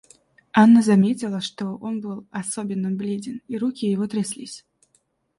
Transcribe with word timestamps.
Анна 0.51 0.81
заметила, 0.81 1.41
что 1.41 1.75
он 1.77 2.01
был 2.01 2.25
особенно 2.31 2.89
бледен, 2.89 3.41
и 3.47 3.55
руки 3.59 3.85
его 3.85 4.07
тряслись. 4.07 4.65